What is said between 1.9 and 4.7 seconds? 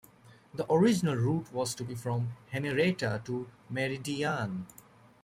from Henrietta to Meridian.